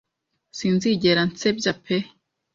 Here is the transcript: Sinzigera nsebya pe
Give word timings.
Sinzigera 0.57 1.21
nsebya 1.29 1.71
pe 1.83 1.97